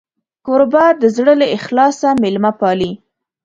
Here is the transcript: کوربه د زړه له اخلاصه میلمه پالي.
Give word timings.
کوربه 0.45 0.85
د 1.01 1.03
زړه 1.15 1.33
له 1.41 1.47
اخلاصه 1.57 2.09
میلمه 2.21 2.51
پالي. 2.59 2.91